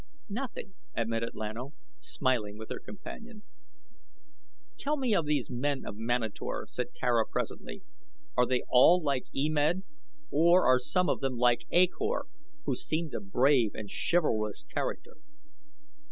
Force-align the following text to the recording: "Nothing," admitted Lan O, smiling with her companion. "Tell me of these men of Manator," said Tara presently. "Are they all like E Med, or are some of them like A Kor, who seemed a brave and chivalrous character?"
"Nothing," 0.29 0.73
admitted 0.95 1.35
Lan 1.35 1.59
O, 1.59 1.73
smiling 1.95 2.57
with 2.57 2.71
her 2.71 2.79
companion. 2.79 3.43
"Tell 4.75 4.97
me 4.97 5.13
of 5.13 5.27
these 5.27 5.47
men 5.51 5.83
of 5.85 5.95
Manator," 5.95 6.65
said 6.67 6.95
Tara 6.95 7.23
presently. 7.23 7.83
"Are 8.35 8.47
they 8.47 8.63
all 8.67 8.99
like 9.03 9.25
E 9.31 9.47
Med, 9.47 9.83
or 10.31 10.65
are 10.65 10.79
some 10.79 11.07
of 11.07 11.19
them 11.19 11.37
like 11.37 11.67
A 11.69 11.85
Kor, 11.85 12.25
who 12.65 12.75
seemed 12.75 13.13
a 13.13 13.19
brave 13.19 13.75
and 13.75 13.91
chivalrous 13.91 14.63
character?" 14.63 15.17